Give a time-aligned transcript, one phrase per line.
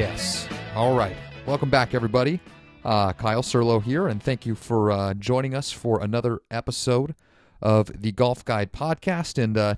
[0.00, 0.48] Yes.
[0.74, 1.14] All right.
[1.44, 2.40] Welcome back, everybody.
[2.86, 7.14] Uh, Kyle Serlo here, and thank you for uh, joining us for another episode
[7.60, 9.36] of the Golf Guide podcast.
[9.36, 9.74] And uh,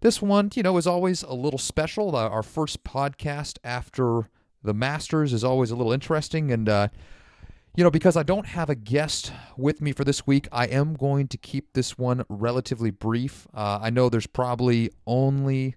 [0.00, 2.14] this one, you know, is always a little special.
[2.14, 4.28] Uh, our first podcast after
[4.62, 6.52] the Masters is always a little interesting.
[6.52, 6.88] And, uh,
[7.74, 10.94] you know, because I don't have a guest with me for this week, I am
[10.94, 13.48] going to keep this one relatively brief.
[13.52, 15.74] Uh, I know there's probably only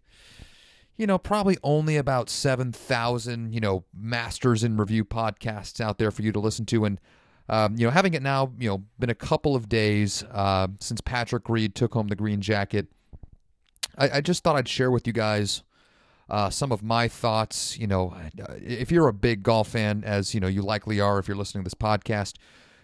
[0.97, 6.23] you know, probably only about 7,000, you know, masters in review podcasts out there for
[6.23, 6.85] you to listen to.
[6.85, 6.99] And,
[7.49, 10.99] um, you know, having it now, you know, been a couple of days uh, since
[11.01, 12.87] Patrick Reed took home the green jacket,
[13.97, 15.63] I, I just thought I'd share with you guys
[16.29, 17.77] uh, some of my thoughts.
[17.77, 18.15] You know,
[18.57, 21.63] if you're a big golf fan, as, you know, you likely are if you're listening
[21.63, 22.37] to this podcast,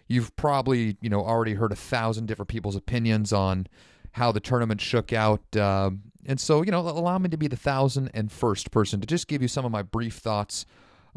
[0.08, 3.66] you've probably, you know, already heard a thousand different people's opinions on
[4.14, 5.42] how the tournament shook out.
[5.56, 5.92] Uh,
[6.26, 9.28] and so, you know, allow me to be the thousand and first person to just
[9.28, 10.66] give you some of my brief thoughts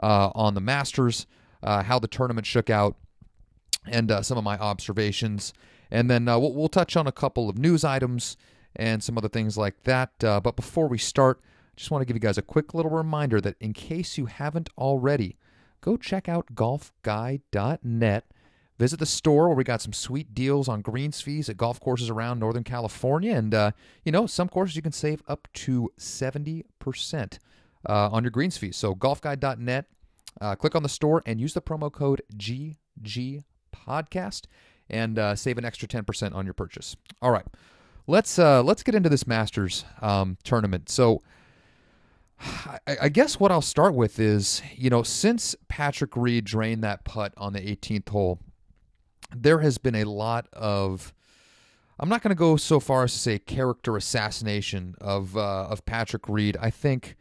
[0.02, 1.26] uh, on the Masters,
[1.62, 2.96] uh, how the tournament shook out,
[3.86, 5.52] and uh, some of my observations.
[5.90, 8.36] And then uh, we'll, we'll, touch on a couple of news items
[8.74, 10.24] and some other things like that.
[10.24, 11.40] Uh, but before we start,
[11.76, 14.70] just want to give you guys a quick little reminder that in case you haven't
[14.76, 15.36] already,
[15.80, 18.24] go check out golfguide.net
[18.78, 22.10] Visit the store where we got some sweet deals on greens fees at golf courses
[22.10, 23.34] around Northern California.
[23.34, 23.70] And, uh,
[24.04, 27.38] you know, some courses you can save up to 70%
[27.88, 28.76] uh, on your greens fees.
[28.76, 29.86] So, golfguide.net,
[30.40, 34.42] uh, click on the store and use the promo code GGPodcast
[34.90, 36.96] and uh, save an extra 10% on your purchase.
[37.22, 37.46] All right.
[38.08, 40.88] Let's uh, let's get into this Masters um, tournament.
[40.88, 41.22] So,
[42.38, 47.04] I, I guess what I'll start with is, you know, since Patrick Reed drained that
[47.04, 48.38] putt on the 18th hole,
[49.34, 51.12] there has been a lot of
[51.98, 55.84] I'm not going to go so far as to say character assassination of uh, of
[55.86, 56.56] Patrick Reed.
[56.60, 57.16] I think,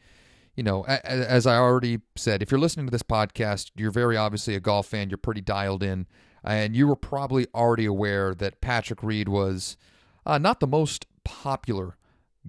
[0.55, 4.55] you know, as I already said, if you're listening to this podcast, you're very obviously
[4.55, 5.09] a golf fan.
[5.09, 6.07] You're pretty dialed in,
[6.43, 9.77] and you were probably already aware that Patrick Reed was
[10.25, 11.95] uh, not the most popular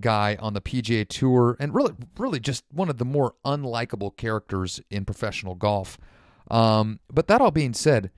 [0.01, 4.81] guy on the PGA Tour, and really, really just one of the more unlikable characters
[4.91, 5.97] in professional golf.
[6.51, 8.11] Um, but that all being said,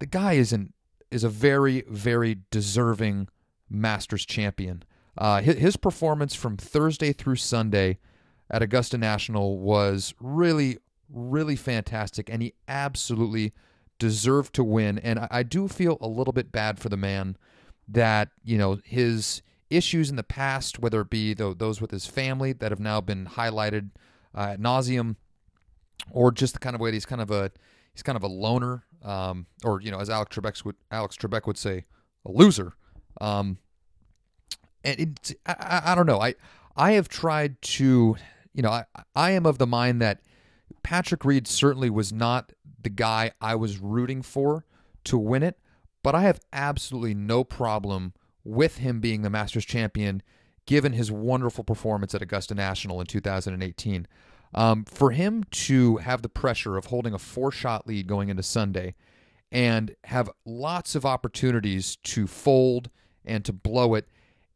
[0.00, 0.73] the guy is an
[1.14, 3.28] is a very, very deserving
[3.70, 4.82] Masters champion.
[5.16, 7.98] Uh, his, his performance from Thursday through Sunday
[8.50, 13.52] at Augusta National was really, really fantastic, and he absolutely
[14.00, 14.98] deserved to win.
[14.98, 17.36] And I, I do feel a little bit bad for the man
[17.86, 22.06] that you know his issues in the past, whether it be the, those with his
[22.06, 23.90] family that have now been highlighted
[24.36, 25.14] uh, at nauseum,
[26.10, 27.52] or just the kind of way that he's kind of a
[27.92, 31.46] he's kind of a loner um, or you know, as Alex Trebek would Alex Trebek
[31.46, 31.84] would say,
[32.24, 32.72] a loser.
[33.20, 33.58] Um,
[34.82, 36.20] and it, I, I don't know.
[36.20, 36.34] I
[36.76, 38.16] I have tried to,
[38.54, 38.84] you know, I
[39.14, 40.20] I am of the mind that
[40.82, 44.64] Patrick Reed certainly was not the guy I was rooting for
[45.04, 45.58] to win it,
[46.02, 50.22] but I have absolutely no problem with him being the Masters champion
[50.66, 54.06] given his wonderful performance at Augusta National in 2018.
[54.54, 58.42] Um, for him to have the pressure of holding a four shot lead going into
[58.42, 58.94] Sunday
[59.50, 62.90] and have lots of opportunities to fold
[63.24, 64.08] and to blow it,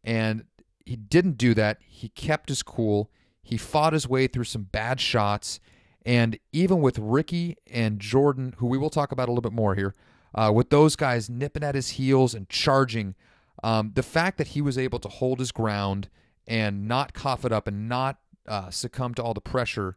[0.05, 0.45] and
[0.89, 1.79] he didn't do that.
[1.87, 3.11] He kept his cool.
[3.43, 5.61] He fought his way through some bad shots.
[6.05, 9.75] And even with Rickie and Jordan, who we will talk about a little bit more
[9.75, 9.95] here,
[10.35, 13.15] uh, with those guys nipping at his heels and charging,
[13.63, 16.09] um, the fact that he was able to hold his ground
[16.47, 19.97] and not cough it up and not uh, succumb to all the pressure,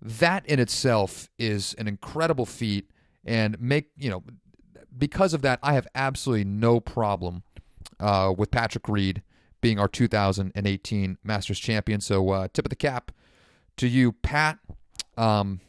[0.00, 2.90] that in itself is an incredible feat.
[3.24, 4.24] And make you know,
[4.96, 7.42] because of that, I have absolutely no problem
[7.98, 9.22] uh, with Patrick Reed
[9.60, 12.00] being our 2018 Masters champion.
[12.00, 13.12] So uh, tip of the cap
[13.76, 14.58] to you, Pat.
[15.18, 15.60] Um,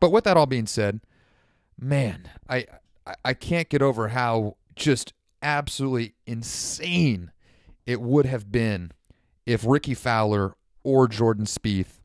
[0.00, 1.00] but with that all being said,
[1.78, 2.66] man, I
[3.24, 5.12] I can't get over how just
[5.42, 7.30] absolutely insane
[7.86, 8.92] it would have been
[9.44, 12.00] if Rickie Fowler or Jordan Spieth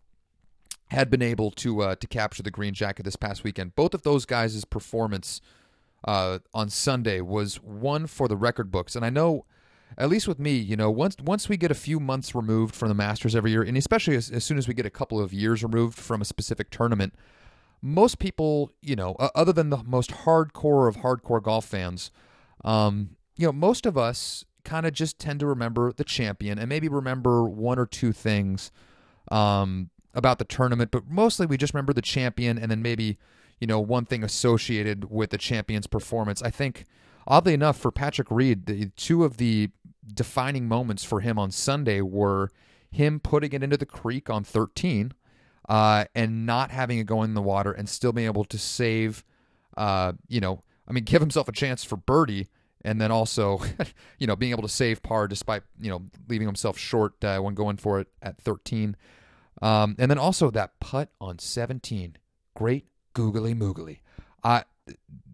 [0.87, 3.75] had been able to uh, to capture the green jacket this past weekend.
[3.75, 5.41] Both of those guys' performance
[6.05, 9.45] uh, on Sunday was one for the record books, and I know.
[9.97, 12.89] At least with me, you know, once once we get a few months removed from
[12.89, 15.33] the Masters every year, and especially as, as soon as we get a couple of
[15.33, 17.15] years removed from a specific tournament,
[17.81, 22.11] most people, you know, other than the most hardcore of hardcore golf fans,
[22.63, 26.69] um, you know, most of us kind of just tend to remember the champion and
[26.69, 28.71] maybe remember one or two things
[29.31, 33.17] um, about the tournament, but mostly we just remember the champion and then maybe,
[33.59, 36.41] you know, one thing associated with the champion's performance.
[36.41, 36.85] I think,
[37.27, 39.69] oddly enough, for Patrick Reed, the two of the
[40.13, 42.49] defining moments for him on Sunday were
[42.91, 45.13] him putting it into the creek on 13
[45.67, 49.23] uh, and not having it go in the water and still being able to save,
[49.77, 52.49] uh, you know, I mean, give himself a chance for birdie
[52.83, 53.61] and then also,
[54.19, 57.53] you know, being able to save par despite, you know, leaving himself short uh, when
[57.53, 58.95] going for it at 13.
[59.61, 62.17] Um, and then also that putt on 17.
[62.55, 63.99] Great googly moogly.
[64.43, 64.61] Uh,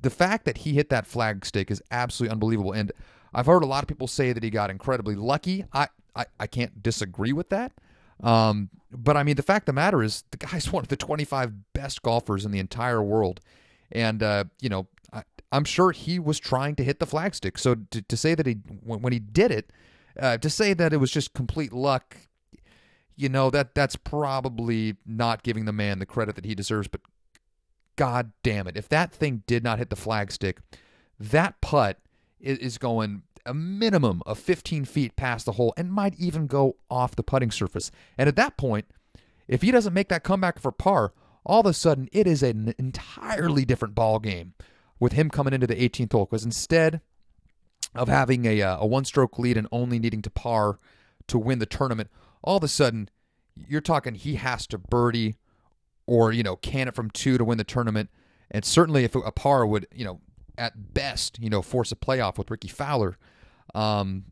[0.02, 2.72] the fact that he hit that flag stick is absolutely unbelievable.
[2.72, 2.92] And
[3.34, 5.66] I've heard a lot of people say that he got incredibly lucky.
[5.72, 7.74] I, I, I can't disagree with that.
[8.24, 11.74] Um, but I mean, the fact the matter is, the guy's one of the 25
[11.74, 13.42] best golfers in the entire world.
[13.92, 14.88] And, uh, you know,
[15.56, 17.58] I, am sure he was trying to hit the flagstick.
[17.58, 18.54] So to, to say that he,
[18.84, 19.72] when, he did it,
[20.20, 22.18] uh, to say that it was just complete luck,
[23.16, 26.88] you know, that that's probably not giving the man the credit that he deserves.
[26.88, 27.02] But
[27.96, 28.78] God damn it.
[28.78, 30.58] If that thing did not hit the flagstick,
[31.20, 32.00] that putt
[32.40, 37.16] is going a minimum of 15 feet past the hole and might even go off
[37.16, 37.92] the putting surface.
[38.18, 38.86] And at that point,
[39.48, 41.14] if he doesn't make that comeback for par,
[41.46, 44.54] all of a sudden it is an entirely different ball game
[45.00, 46.26] with him coming into the 18th hole.
[46.26, 47.02] Because instead
[47.94, 50.80] of having a, uh, a one stroke lead and only needing to par
[51.28, 52.10] to win the tournament,
[52.44, 53.10] all of a sudden
[53.56, 55.36] you're talking he has to birdie
[56.08, 58.10] or, you know, can it from two to win the tournament.
[58.52, 60.22] And certainly if a par would, you know,
[60.58, 63.18] at best, you know, force a playoff with Rickie Fowler.
[63.74, 64.26] Um,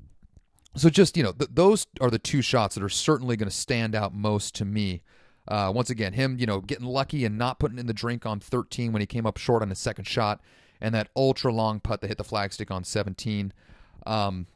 [0.75, 3.55] so just you know, th- those are the two shots that are certainly going to
[3.55, 5.01] stand out most to me.
[5.47, 8.39] Uh, once again, him, you know, getting lucky and not putting in the drink on
[8.39, 10.41] 13 when he came up short on his second shot,
[10.79, 13.51] and that ultra long putt that hit the flagstick on 17.
[14.05, 14.47] Um,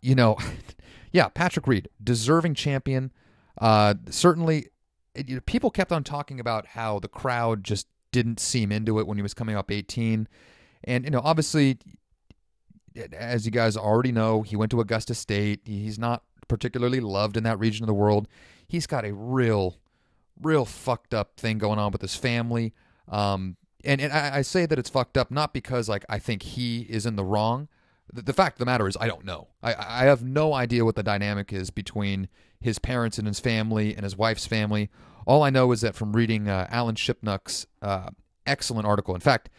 [0.00, 0.36] you know,
[1.12, 3.12] yeah, Patrick Reed, deserving champion.
[3.60, 4.68] Uh, certainly,
[5.14, 8.98] it, you know, people kept on talking about how the crowd just didn't seem into
[8.98, 10.28] it when he was coming up 18.
[10.84, 11.78] And, you know, obviously,
[13.12, 15.60] as you guys already know, he went to Augusta State.
[15.64, 18.28] He's not particularly loved in that region of the world.
[18.66, 19.78] He's got a real,
[20.42, 22.74] real fucked up thing going on with his family.
[23.08, 26.42] Um, and and I, I, say that it's fucked up not because like I think
[26.42, 27.68] he is in the wrong.
[28.12, 29.48] The, the fact of the matter is I don't know.
[29.62, 32.28] I, I have no idea what the dynamic is between
[32.60, 34.88] his parents and his family and his wife's family.
[35.26, 38.10] All I know is that from reading uh, Alan Shipnuck's uh,
[38.46, 39.14] excellent article.
[39.14, 39.50] In fact,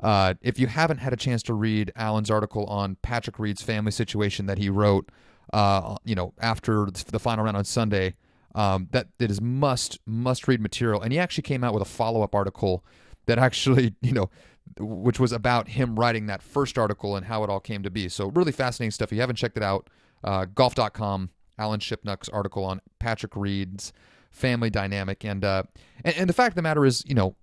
[0.00, 3.92] uh, if you haven't had a chance to read Alan's article on Patrick Reed's family
[3.92, 5.10] situation that he wrote,
[5.52, 8.14] uh, you know, after the final round on Sunday,
[8.54, 11.00] um, that that is must must read material.
[11.00, 12.84] And he actually came out with a follow up article
[13.26, 14.30] that actually, you know,
[14.78, 18.08] which was about him writing that first article and how it all came to be.
[18.08, 19.08] So really fascinating stuff.
[19.08, 19.88] If you haven't checked it out,
[20.24, 23.92] uh, golf.com, Alan Shipnuck's article on Patrick Reed's
[24.30, 25.64] family dynamic, and uh,
[26.04, 27.36] and, and the fact of the matter is, you know,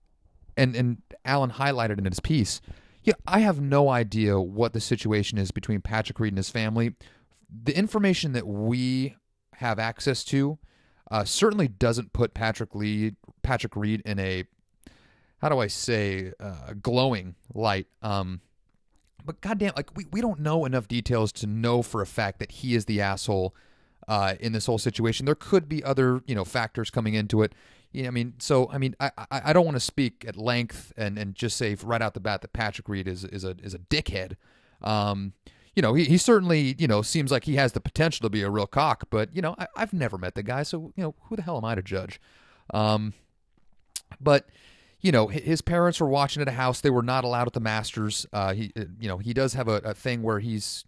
[0.57, 2.61] and and Alan highlighted in his piece.
[3.03, 6.95] Yeah, I have no idea what the situation is between Patrick Reed and his family.
[7.63, 9.15] The information that we
[9.55, 10.59] have access to
[11.11, 14.45] uh, certainly doesn't put Patrick Lee, Patrick Reed in a
[15.41, 17.87] how do I say uh, glowing light.
[18.01, 18.41] Um,
[19.25, 22.51] but goddamn, like we, we don't know enough details to know for a fact that
[22.51, 23.55] he is the asshole
[24.07, 25.25] uh, in this whole situation.
[25.25, 27.53] There could be other you know factors coming into it.
[27.91, 30.93] Yeah, I mean, so I mean, I I, I don't want to speak at length
[30.97, 33.73] and, and just say right out the bat that Patrick Reed is is a is
[33.73, 34.35] a dickhead.
[34.81, 35.33] Um,
[35.79, 38.41] you know, he, he certainly you know seems like he has the potential to be
[38.41, 41.15] a real cock, but you know, I, I've never met the guy, so you know,
[41.29, 42.19] who the hell am I to judge?
[42.73, 43.13] Um,
[44.19, 44.49] but
[44.99, 47.61] you know, his parents were watching at a house; they were not allowed at the
[47.61, 48.25] Masters.
[48.33, 50.83] Uh, he, you know, he does have a, a thing where he's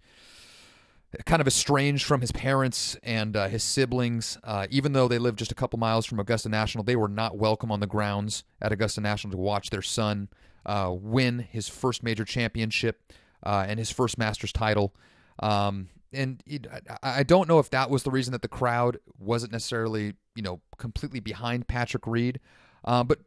[1.26, 4.38] kind of estranged from his parents and uh, his siblings.
[4.44, 7.38] Uh, even though they lived just a couple miles from Augusta National, they were not
[7.38, 10.28] welcome on the grounds at Augusta National to watch their son
[10.66, 14.94] uh, win his first major championship uh, and his first Masters title.
[15.40, 16.68] Um, and it,
[17.02, 20.60] I don't know if that was the reason that the crowd wasn't necessarily, you know,
[20.78, 22.40] completely behind Patrick Reed.
[22.84, 23.20] Uh, but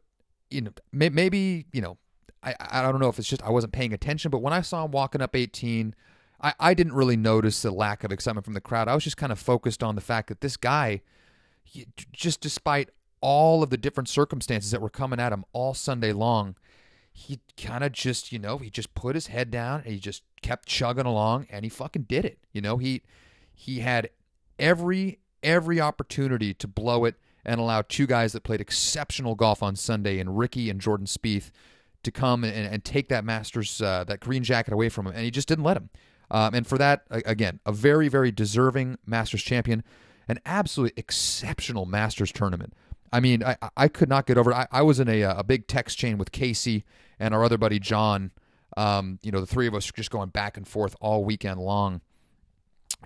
[0.51, 1.97] you know, may, maybe you know,
[2.43, 4.29] I I don't know if it's just I wasn't paying attention.
[4.29, 5.95] But when I saw him walking up 18
[6.41, 8.87] I, I didn't really notice the lack of excitement from the crowd.
[8.87, 11.01] I was just kind of focused on the fact that this guy,
[11.63, 12.89] he, just despite
[13.21, 16.55] all of the different circumstances that were coming at him all Sunday long,
[17.17, 20.21] he kind of just, you know, he just put his head down and he just
[20.41, 22.39] kept chugging along and he fucking did it.
[22.51, 23.03] You know, he
[23.53, 24.09] he had
[24.59, 29.77] every every opportunity to blow it and allow two guys that played exceptional golf on
[29.77, 31.51] Sunday and Rickie and Jordan Spieth
[32.03, 35.23] to come and, and take that Masters uh, that green jacket away from him and
[35.23, 35.89] he just didn't let him.
[36.29, 39.85] Um, and for that, again, a very, very deserving Masters champion,
[40.27, 42.73] an absolutely exceptional Masters tournament.
[43.13, 44.55] I mean, I, I could not get over it.
[44.55, 46.83] I, I was in a, a big text chain with Casey
[47.19, 48.31] and our other buddy John.
[48.77, 52.01] Um, you know, the three of us just going back and forth all weekend long.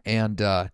[0.05, 0.69] And, uh,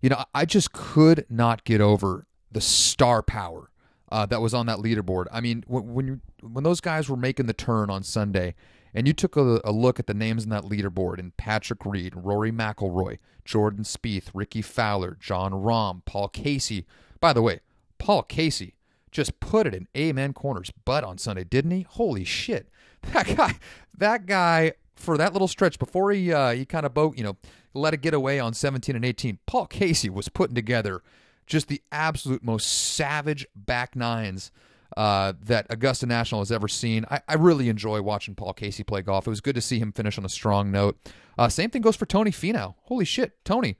[0.00, 3.70] you know, I just could not get over the star power
[4.10, 5.26] uh, that was on that leaderboard.
[5.32, 8.54] I mean, when when, you, when those guys were making the turn on Sunday,
[8.94, 12.14] and you took a, a, look at the names in that leaderboard, and Patrick Reed,
[12.16, 16.86] Rory McIlroy, Jordan Spieth, Ricky Fowler, Jon Rahm, Paul Casey.
[17.20, 17.60] By the way,
[17.98, 18.74] Paul Casey
[19.10, 21.82] just put it in Amen Corner's butt on Sunday, didn't he?
[21.82, 22.68] Holy shit,
[23.12, 23.54] that guy,
[23.98, 27.36] that guy for that little stretch before he uh, he kind of boat, you know,
[27.74, 29.38] let it get away on 17 and 18.
[29.46, 31.02] Paul Casey was putting together
[31.46, 34.50] just the absolute most savage back nines
[34.96, 37.04] uh, that Augusta National has ever seen.
[37.10, 39.26] I, I, really enjoy watching Paul Casey play golf.
[39.26, 40.96] It was good to see him finish on a strong note.
[41.36, 42.74] Uh, same thing goes for Tony Finau.
[42.84, 43.76] Holy shit, Tony.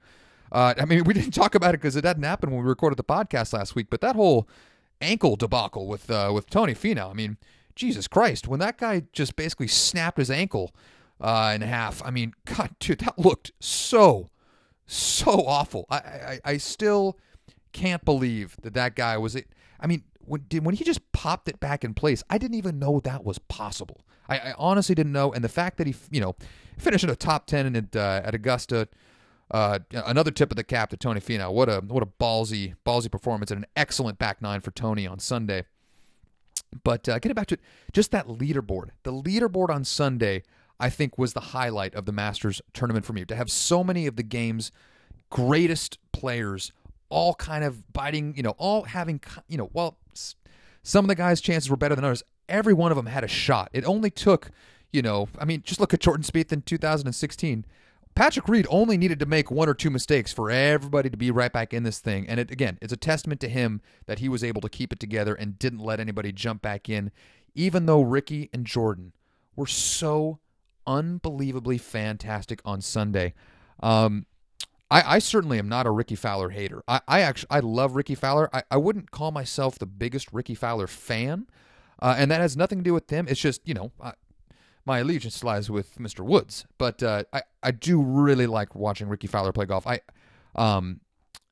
[0.51, 2.97] Uh, I mean, we didn't talk about it because it hadn't happened when we recorded
[2.97, 4.47] the podcast last week, but that whole
[5.01, 7.09] ankle debacle with uh, with Tony Finau.
[7.09, 7.37] I mean,
[7.77, 10.73] Jesus Christ, when that guy just basically snapped his ankle
[11.21, 12.03] uh, in half.
[12.03, 14.29] I mean, God, dude, that looked so
[14.85, 15.85] so awful.
[15.89, 17.17] I I, I still
[17.73, 19.35] can't believe that that guy was.
[19.35, 19.47] It.
[19.79, 22.99] I mean, when when he just popped it back in place, I didn't even know
[23.01, 24.01] that was possible.
[24.29, 26.35] I, I honestly didn't know, and the fact that he, you know,
[26.77, 28.87] finished in a top ten at uh, at Augusta.
[29.49, 31.53] Uh, another tip of the cap to Tony Finau.
[31.53, 35.19] What a what a ballsy ballsy performance and an excellent back nine for Tony on
[35.19, 35.63] Sunday.
[36.83, 37.61] But uh, getting back to it,
[37.93, 40.43] just that leaderboard, the leaderboard on Sunday,
[40.79, 43.25] I think was the highlight of the Masters tournament for me.
[43.25, 44.71] To have so many of the game's
[45.29, 46.71] greatest players
[47.09, 49.97] all kind of biting, you know, all having, you know, well,
[50.83, 52.23] some of the guys' chances were better than others.
[52.49, 53.69] Every one of them had a shot.
[53.73, 54.51] It only took,
[54.91, 57.65] you know, I mean, just look at Jordan Spieth in 2016.
[58.17, 61.53] Patrick Reed only needed to make one or two mistakes for everybody to be right
[61.53, 62.27] back in this thing.
[62.27, 64.99] And it, again, it's a testament to him that he was able to keep it
[64.99, 67.11] together and didn't let anybody jump back in,
[67.53, 69.13] even though Rickie and Jordan
[69.55, 70.39] were so
[70.87, 73.35] unbelievably fantastic on Sunday.
[73.83, 74.25] Um,
[74.89, 76.83] I, I, certainly am not a Rickie Fowler hater.
[76.87, 78.49] I, I actually I love Rickie Fowler.
[78.51, 81.45] I, I wouldn't call myself the biggest Rickie Fowler fan,
[82.01, 83.27] uh, and that has nothing to do with them.
[83.29, 83.91] It's just you know
[84.87, 86.21] my allegiance lies with Mr.
[86.21, 89.85] Woods, but uh, I I do really like watching Rickie Fowler play golf.
[89.85, 89.99] I
[90.55, 91.01] um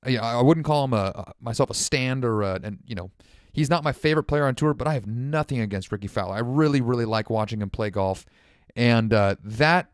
[0.06, 3.12] know, I wouldn't call him a, a myself a stand or a, and you know
[3.51, 6.36] he's not my favorite player on tour, but I have nothing against Rickie Fowler.
[6.36, 8.25] I really really like watching him play golf,
[8.75, 9.92] and uh, that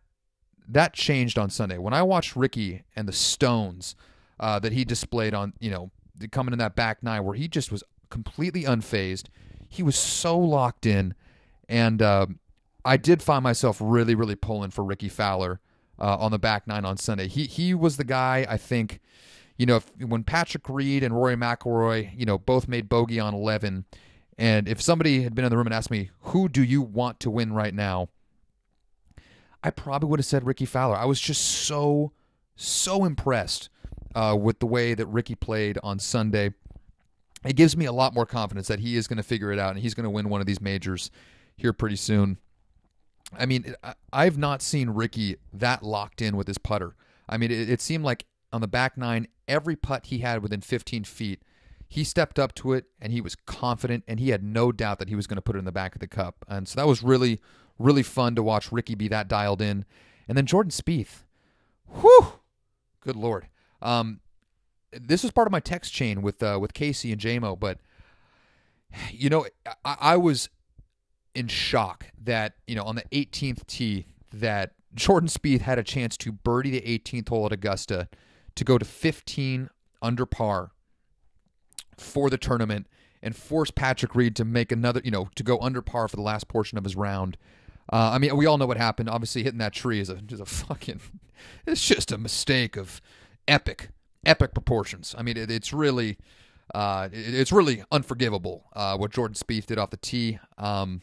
[0.67, 3.95] that changed on Sunday when I watched Rickie and the Stones
[4.39, 5.91] uh, that he displayed on you know
[6.31, 9.25] coming in that back nine where he just was completely unfazed.
[9.67, 11.15] He was so locked in,
[11.67, 12.27] and uh,
[12.83, 15.59] I did find myself really really pulling for Rickie Fowler
[15.99, 17.27] uh, on the back nine on Sunday.
[17.27, 18.99] He he was the guy I think.
[19.57, 23.35] You know, if, when Patrick Reed and Rory McIlroy, you know, both made bogey on
[23.35, 23.85] 11,
[24.41, 27.19] and if somebody had been in the room and asked me, who do you want
[27.19, 28.09] to win right now?
[29.63, 30.95] I probably would have said Rickie Fowler.
[30.95, 32.11] I was just so,
[32.55, 33.69] so impressed
[34.15, 36.53] uh, with the way that Rickie played on Sunday.
[37.45, 39.71] It gives me a lot more confidence that he is going to figure it out
[39.71, 41.11] and he's going to win one of these majors
[41.55, 42.37] here pretty soon.
[43.37, 43.75] I mean,
[44.11, 46.95] I've not seen Rickie that locked in with his putter.
[47.29, 50.61] I mean, it, it seemed like on the back nine, every putt he had within
[50.61, 51.41] 15 feet,
[51.87, 55.09] he stepped up to it and he was confident and he had no doubt that
[55.09, 56.45] he was going to put it in the back of the cup.
[56.47, 57.39] And so that was really,
[57.81, 59.85] Really fun to watch Rickie be that dialed in.
[60.27, 61.23] And then Jordan Spieth.
[61.99, 62.33] Whew!
[62.99, 63.47] Good lord.
[63.81, 64.19] Um,
[64.91, 67.79] this was part of my text chain with uh, with Casey and JMO, but
[69.09, 69.47] you know,
[69.83, 70.49] I, I was
[71.33, 76.17] in shock that you know on the 18th tee that Jordan Spieth had a chance
[76.17, 78.09] to birdie the 18th hole at Augusta
[78.55, 79.69] to go to 15
[80.01, 80.71] under par
[81.97, 82.87] for the tournament
[83.21, 86.21] and force Patrick Reed to make another, you know, to go under par for the
[86.21, 87.37] last portion of his round.
[87.91, 89.09] Uh, I mean, we all know what happened.
[89.09, 91.01] Obviously, hitting that tree is a is a fucking.
[91.65, 93.01] It's just a mistake of
[93.47, 93.89] epic,
[94.25, 95.15] epic proportions.
[95.17, 96.17] I mean, it, it's really,
[96.73, 100.39] uh, it, it's really unforgivable uh, what Jordan Spieth did off the tee.
[100.57, 101.01] Um,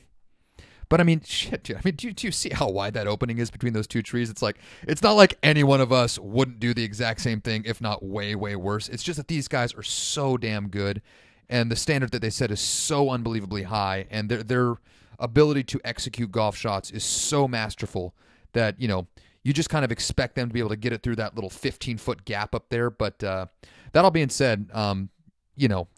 [0.89, 1.77] but I mean, shit, dude.
[1.77, 4.31] I mean, do, do you see how wide that opening is between those two trees?
[4.31, 7.63] It's like it's not like any one of us wouldn't do the exact same thing,
[7.67, 8.89] if not way, way worse.
[8.89, 11.03] It's just that these guys are so damn good,
[11.49, 14.77] and the standard that they set is so unbelievably high, and they're they're
[15.19, 18.15] ability to execute golf shots is so masterful
[18.53, 19.07] that, you know,
[19.43, 21.51] you just kind of expect them to be able to get it through that little
[21.51, 22.91] 15 foot gap up there.
[22.91, 23.47] But uh,
[23.93, 25.11] that all being said, um,
[25.57, 25.89] you know,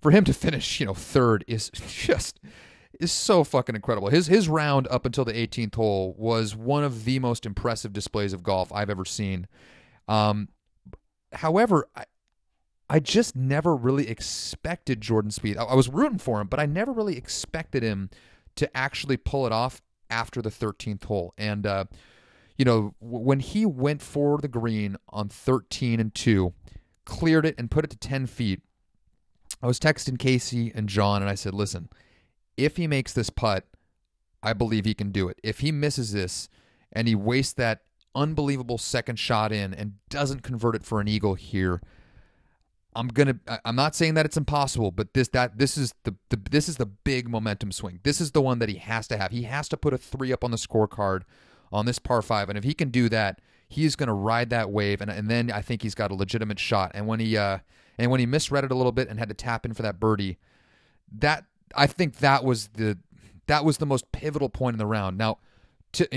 [0.00, 2.40] for him to finish, you know, third is just
[3.00, 4.08] is so fucking incredible.
[4.08, 8.32] His his round up until the 18th hole was one of the most impressive displays
[8.32, 9.46] of golf I've ever seen.
[10.08, 10.48] Um,
[11.32, 12.04] however, I,
[12.88, 15.56] I just never really expected Jordan Spieth.
[15.56, 18.10] I, I was rooting for him, but I never really expected him
[18.56, 21.34] to actually pull it off after the 13th hole.
[21.36, 21.84] And, uh,
[22.56, 26.52] you know, when he went for the green on 13 and 2,
[27.04, 28.62] cleared it and put it to 10 feet,
[29.62, 31.88] I was texting Casey and John, and I said, listen,
[32.56, 33.66] if he makes this putt,
[34.42, 35.38] I believe he can do it.
[35.42, 36.48] If he misses this
[36.92, 37.80] and he wastes that
[38.14, 41.80] unbelievable second shot in and doesn't convert it for an eagle here,
[42.96, 43.40] I'm gonna.
[43.64, 46.76] I'm not saying that it's impossible, but this that this is the, the this is
[46.76, 47.98] the big momentum swing.
[48.04, 49.32] This is the one that he has to have.
[49.32, 51.22] He has to put a three up on the scorecard
[51.72, 55.00] on this par five, and if he can do that, he's to ride that wave,
[55.00, 56.92] and and then I think he's got a legitimate shot.
[56.94, 57.58] And when he uh
[57.98, 59.98] and when he misread it a little bit and had to tap in for that
[59.98, 60.38] birdie,
[61.18, 61.44] that
[61.76, 62.98] I think that was the
[63.46, 65.18] that was the most pivotal point in the round.
[65.18, 65.38] Now.
[65.98, 66.08] To,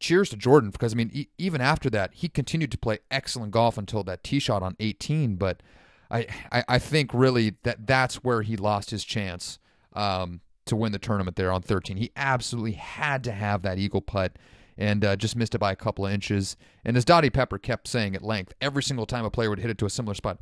[0.00, 3.50] cheers to Jordan because I mean, e- even after that, he continued to play excellent
[3.50, 5.36] golf until that tee shot on 18.
[5.36, 5.62] But
[6.10, 9.58] I, I, I think really that that's where he lost his chance
[9.92, 11.96] um, to win the tournament there on 13.
[11.96, 14.32] He absolutely had to have that eagle putt
[14.76, 16.56] and uh, just missed it by a couple of inches.
[16.84, 19.70] And as Dottie Pepper kept saying at length, every single time a player would hit
[19.70, 20.38] it to a similar spot,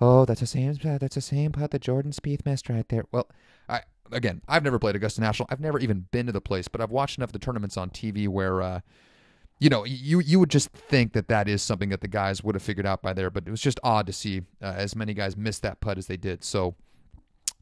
[0.00, 3.04] oh, that's the same that's the same putt that Jordan Spieth missed right there.
[3.10, 3.28] Well,
[4.12, 5.48] again, I've never played Augusta National.
[5.50, 7.90] I've never even been to the place, but I've watched enough of the tournaments on
[7.90, 8.62] TV where.
[8.62, 8.80] Uh,
[9.62, 12.54] you know, you you would just think that that is something that the guys would
[12.54, 15.12] have figured out by there, but it was just odd to see uh, as many
[15.12, 16.42] guys miss that putt as they did.
[16.42, 16.76] So,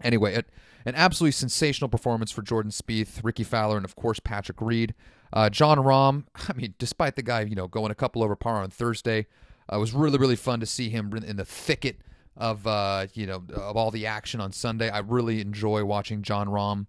[0.00, 0.46] anyway, it,
[0.86, 4.94] an absolutely sensational performance for Jordan Spieth, Rickie Fowler, and of course Patrick Reed.
[5.32, 8.62] Uh, Jon Rahm, I mean, despite the guy you know going a couple over par
[8.62, 9.26] on Thursday,
[9.70, 11.98] uh, it was really really fun to see him in the thicket
[12.38, 14.88] of uh, you know of all the action on Sunday.
[14.88, 16.86] I really enjoy watching Jon Rahm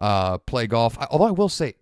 [0.00, 0.96] uh, play golf.
[0.98, 1.74] I, although I will say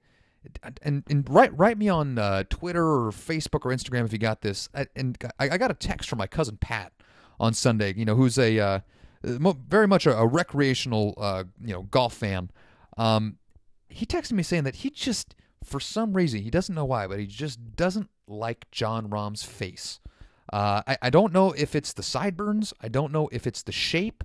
[0.82, 4.40] and, and write write me on uh, Twitter or Facebook or Instagram if you got
[4.40, 4.68] this.
[4.74, 6.92] I, and I, I, got a text from my cousin Pat
[7.38, 7.94] on Sunday.
[7.94, 8.80] You know, who's a uh,
[9.22, 12.50] very much a, a recreational uh, you know golf fan.
[12.96, 13.38] Um,
[13.88, 17.18] he texted me saying that he just for some reason he doesn't know why, but
[17.18, 20.00] he just doesn't like Jon Rahm's face.
[20.52, 22.72] Uh, I, I don't know if it's the sideburns.
[22.80, 24.24] I don't know if it's the shape.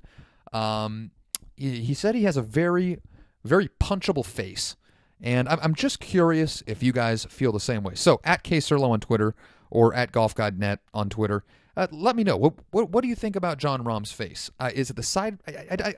[0.51, 1.11] Um,
[1.55, 2.99] he, he said he has a very
[3.43, 4.75] very punchable face.
[5.21, 7.95] And I'm just curious if you guys feel the same way.
[7.95, 9.35] So at KSerlo on Twitter
[9.69, 11.45] or at GolfGuideNet on Twitter,
[11.77, 12.35] uh, let me know.
[12.35, 14.51] What, what, what do you think about Jon Rahm's face?
[14.59, 15.39] Uh, is it the side?
[15.47, 15.95] I, I,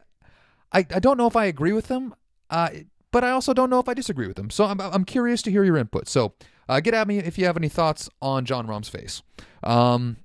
[0.71, 2.13] I, I don't know if I agree with him,
[2.51, 2.69] uh,
[3.11, 4.51] but I also don't know if I disagree with him.
[4.51, 6.07] So I'm, I'm curious to hear your input.
[6.07, 6.33] So
[6.67, 9.21] uh, get at me if you have any thoughts on Jon Rahm's face.
[9.63, 10.17] Um,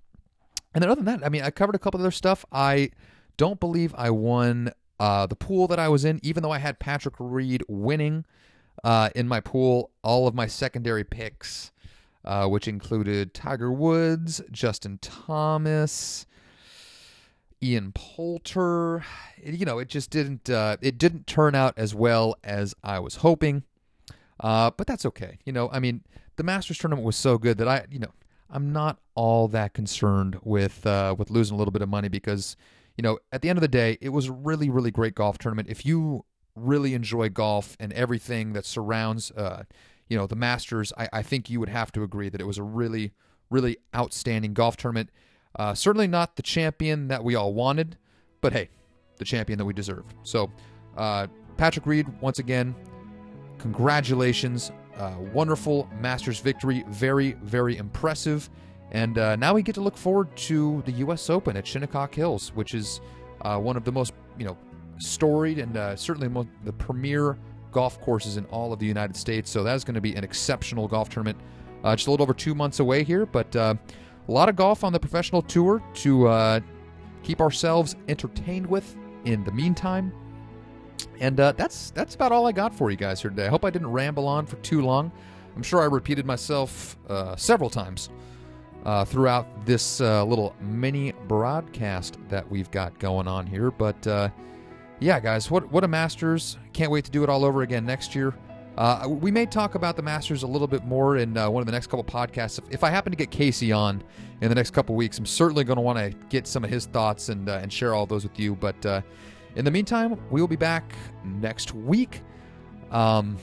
[0.74, 2.44] and then other than that, I mean, I covered a couple other stuff.
[2.52, 2.90] I
[3.36, 6.78] don't believe I won uh, the pool that I was in, even though I had
[6.78, 8.24] Patrick Reed winning
[8.84, 11.72] uh, in my pool, all of my secondary picks,
[12.24, 16.26] uh, which included Tiger Woods, Justin Thomas,
[17.62, 19.04] Ian Poulter.
[19.36, 22.98] It, you know, it just didn't uh, it didn't turn out as well as I
[23.00, 23.64] was hoping.
[24.38, 25.38] Uh, but that's okay.
[25.44, 26.02] You know, I mean,
[26.36, 28.12] the Masters tournament was so good that I, you know,
[28.48, 32.56] I'm not all that concerned with uh, with losing a little bit of money because,
[32.96, 35.38] you know, at the end of the day, it was a really really great golf
[35.38, 35.68] tournament.
[35.68, 36.24] If you
[36.56, 39.64] really enjoy golf and everything that surrounds, uh,
[40.08, 42.58] you know, the Masters, I, I, think you would have to agree that it was
[42.58, 43.12] a really,
[43.50, 45.10] really outstanding golf tournament.
[45.56, 47.96] Uh, certainly not the champion that we all wanted,
[48.40, 48.68] but hey,
[49.16, 50.14] the champion that we deserved.
[50.22, 50.50] So,
[50.96, 52.74] uh, Patrick Reed, once again,
[53.58, 54.72] congratulations.
[55.00, 56.84] Uh, wonderful Masters victory.
[56.88, 58.50] Very, very impressive.
[58.90, 61.30] And uh, now we get to look forward to the U.S.
[61.30, 63.00] Open at Shinnecock Hills, which is
[63.40, 64.58] uh, one of the most, you know,
[64.98, 67.38] storied and uh, certainly the premier
[67.72, 69.50] golf courses in all of the United States.
[69.50, 71.38] So that's going to be an exceptional golf tournament.
[71.82, 73.74] Uh, just a little over two months away here, but uh,
[74.28, 76.62] a lot of golf on the professional tour to
[77.22, 80.12] keep ourselves entertained with in the meantime.
[81.20, 83.46] And uh, that's that's about all I got for you guys here today.
[83.46, 85.12] I hope I didn't ramble on for too long.
[85.56, 88.10] I'm sure I repeated myself uh, several times
[88.84, 94.06] uh, throughout this little mini broadcast that we've got going on here, but
[95.00, 96.58] yeah, guys, what what a Masters!
[96.74, 98.34] Can't wait to do it all over again next year.
[98.76, 101.66] Uh, we may talk about the Masters a little bit more in uh, one of
[101.66, 102.58] the next couple podcasts.
[102.58, 104.02] If, if, I happen to get Casey on
[104.40, 106.86] in the next couple weeks, I'm certainly going to want to get some of his
[106.86, 108.54] thoughts and uh, and share all those with you.
[108.54, 109.00] But uh,
[109.56, 110.92] in the meantime, we will be back
[111.24, 112.22] next week.
[112.90, 113.36] Um,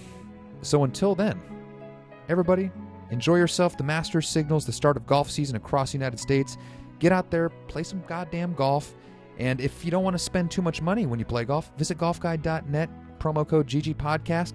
[0.61, 1.39] so until then,
[2.29, 2.71] everybody,
[3.11, 3.77] enjoy yourself.
[3.77, 6.57] The Masters signals the start of golf season across the United States.
[6.99, 8.95] Get out there, play some goddamn golf
[9.39, 11.97] and if you don't want to spend too much money when you play golf, visit
[11.97, 12.89] golfguide.net,
[13.19, 14.53] promo code GG Podcast.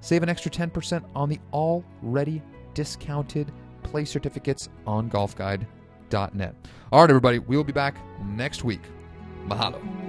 [0.00, 2.42] Save an extra 10% on the already
[2.74, 6.54] discounted play certificates on golfguide.net.
[6.92, 8.82] All right, everybody, we will be back next week.
[9.46, 10.03] Mahalo.